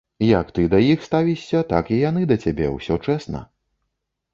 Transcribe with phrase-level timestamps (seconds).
[0.27, 3.49] Як ты да іх ставішся, так і яны да цябе, усё чэсна.